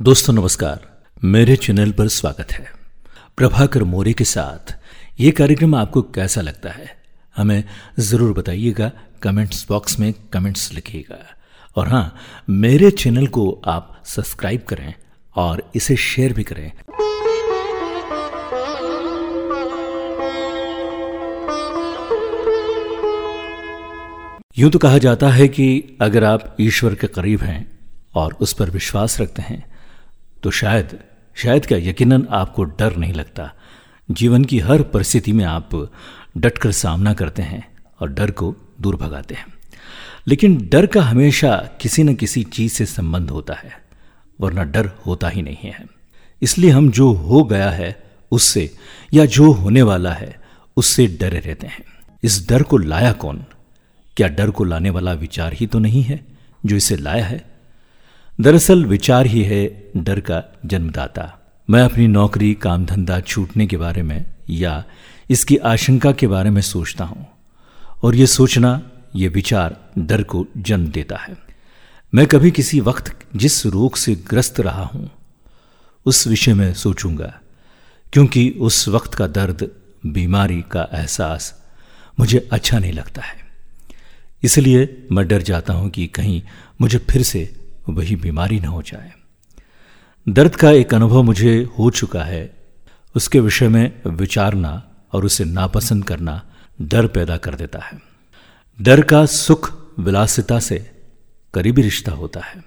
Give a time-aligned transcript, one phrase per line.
[0.00, 0.80] दोस्तों, नमस्कार।
[1.22, 2.64] मेरे चैनल पर स्वागत है।
[3.36, 4.72] प्रभाकर मोरे के साथ
[5.20, 6.86] ये कार्यक्रम आपको कैसा लगता है,
[7.36, 7.64] हमें
[8.00, 8.90] ज़रूर बताइएगा।
[9.22, 11.18] कमेंट्स बॉक्स में कमेंट्स लिखिएगा।
[11.76, 12.14] और हाँ
[12.50, 14.92] मेरे चैनल को आप सब्सक्राइब करें
[15.36, 16.70] और इसे शेयर भी करें।
[24.58, 27.66] यूँ तो कहा जाता है कि अगर आप ईश्वर के करीब हैं
[28.14, 29.68] और उस पर विश्वास रखते हैं
[30.42, 30.98] तो शायद
[31.34, 33.52] शायद क्या यकीनन आपको डर नहीं लगता?
[34.10, 35.92] जीवन की हर परिस्थिति में आप
[36.36, 37.68] डटकर सामना करते हैं
[38.00, 39.46] और डर को दूर भगाते हैं।
[40.26, 43.82] लेकिन डर का हमेशा किसी न किसी चीज़ से संबंध होता है,
[44.40, 45.86] वरना डर होता ही नहीं है।
[46.42, 48.74] इसलिए हम जो हो गया है, उससे
[49.14, 50.40] या जो होने वाला है,
[50.76, 51.84] उससे डरे रहते हैं।
[52.22, 53.44] इस डर को लाया कौन?
[54.16, 56.24] क्या डर को लाने वाला विचार ही तो नहीं है,
[56.66, 57.49] जो इसे लाया है?
[58.38, 59.64] दरअसल विचार ही है
[59.96, 61.24] डर का जन्मदाता।
[61.68, 64.84] मैं अपनी नौकरी काम धंधा छूटने के बारे में या
[65.30, 67.26] इसकी आशंका के बारे में सोचता हूँ
[68.02, 68.80] और यह सोचना
[69.16, 71.36] यह विचार डर को जन्म देता है।
[72.12, 75.10] मैं कभी किसी वक्त जिस रोग से ग्रस्त रहा हूँ,
[76.06, 77.32] उस विषय में सोचूँगा,
[78.12, 79.70] क्योंकि उस वक्त का दर्द,
[80.06, 81.54] बीमारी का एहसास
[82.18, 83.38] मुझे अच्छा नहीं लगता है।
[84.42, 86.42] इसलिए मैं डर जाता हूँ कि कहीं
[86.80, 87.48] मुझे फिर से
[87.90, 89.12] वही बीमारी न हो जाए।
[90.28, 92.56] दर्द का एक अनुभव मुझे हो चुका है।
[93.16, 96.50] उसके विषय में विचारना और उसे नापसंद करना
[96.82, 98.02] डर पैदा कर देता है।
[98.80, 100.90] डर का सुख विलासिता से
[101.54, 102.64] करीबी रिश्ता होता है।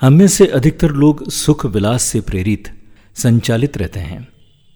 [0.00, 4.28] हम में से अधिकतर लोग सुख विलास से प्रेरित, संचालित रहते हैं।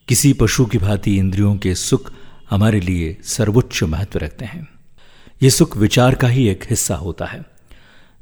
[0.09, 2.13] किसी पशु की भांति इंद्रियों के सुख
[2.51, 4.69] हमारे लिए सर्वोच्च महत्व रखते हैं।
[5.43, 7.60] ये सुख विचार का ही एक हिस्सा होता है।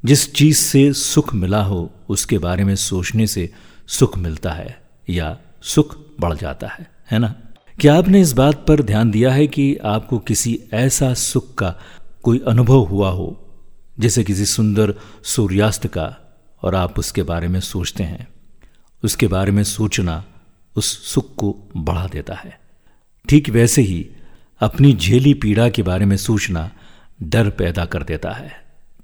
[0.04, 3.52] जिस चीज़ से सुख मिला हो, उसके बारे में सोचने से
[3.86, 7.34] सुख मिलता है या सुख बढ़ जाता है है ना?
[7.80, 11.74] क्या आपने इस बात पर ध्यान दिया है कि आपको किसी ऐसा सुख का
[12.22, 13.54] कोई अनुभव हुआ हो,
[13.98, 16.16] जैसे किसी सुंदर सूर्यास्त का,
[16.62, 18.28] और आप उसके बारे में सोचते हैं?
[19.04, 20.24] उसके बारे में सोचना
[20.76, 22.60] उस सुख को बढ़ा देता है।
[23.28, 24.10] ठीक वैसे ही
[24.60, 26.70] अपनी झेली पीड़ा के बारे में सोचना
[27.22, 28.52] डर पैदा कर देता है,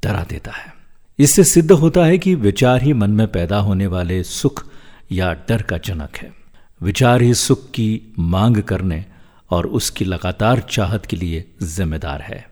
[0.03, 0.74] डरा देता है।
[1.19, 4.65] इससे सिद्ध होता है कि विचार ही मन में पैदा होने वाले सुख
[5.13, 6.33] या डर का जनक है।
[6.81, 9.05] विचार ही सुख की मांग करने
[9.51, 12.45] और उसकी लगातार चाहत के लिए जिम्मेदार है।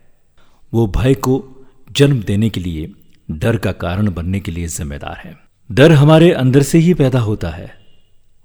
[0.72, 2.92] वो भय को जन्म देने के लिए,
[3.30, 5.36] डर का कारण बनने के लिए जिम्मेदार है।
[5.70, 7.72] डर हमारे अंदर से ही पैदा होता है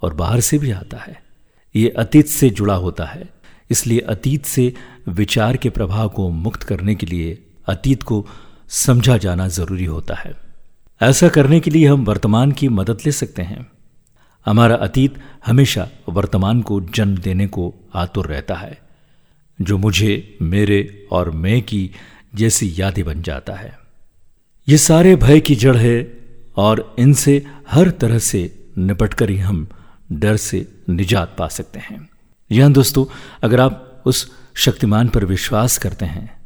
[0.02, 1.16] और बाहर से भी आता है।
[1.76, 3.30] ये अतीत से जुड़ा होता है,
[3.70, 4.74] इसलिए अतीत से
[5.10, 8.26] विचार के प्रभाव को मुक्त करने के लिए, अतीत को
[8.70, 10.36] समझा जाना ज़रूरी होता है।
[11.02, 13.68] ऐसा करने के लिए हम वर्तमान की मदद ले सकते हैं।
[14.46, 18.78] हमारा अतीत हमेशा वर्तमान को जन्म देने को आतुर रहता है,
[19.62, 21.92] जो मुझे, मेरे और मैं की
[22.36, 23.80] जैसी यादें बन जाता है।
[24.70, 26.18] ये सारे भय की जड़ है
[26.58, 29.68] और इनसे हर तरह से निपटकर ही हम
[30.12, 32.10] डर से निजात पा सकते हैं।
[32.52, 33.06] यहाँ दोस्तों,
[33.44, 36.37] अगर आप उस शक्तिमान पर विश्वास करते हैं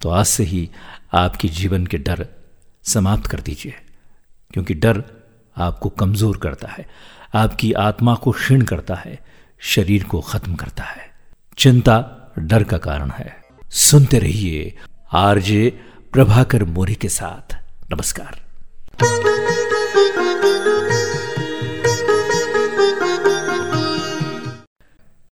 [0.00, 0.68] तो आज से ही
[1.12, 2.26] आपके जीवन के डर
[2.84, 3.74] समाप्त कर दीजिए,
[4.50, 5.02] क्योंकि डर
[5.56, 6.86] आपको कमज़ोर करता है,
[7.34, 9.18] आपकी आत्मा को क्षीण करता है,
[9.60, 11.10] शरीर को खत्म करता है।
[11.58, 11.98] चिंता
[12.38, 13.36] डर का कारण है।
[13.70, 14.76] सुनते रहिए
[15.12, 15.68] आरजे
[16.12, 17.56] प्रभाकर मोरी के साथ।
[17.92, 18.40] नमस्कार।